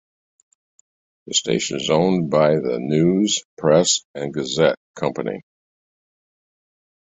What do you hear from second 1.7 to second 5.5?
is owned by the News-Press and Gazette Company.